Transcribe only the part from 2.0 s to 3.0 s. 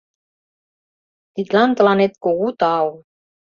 кугу тау.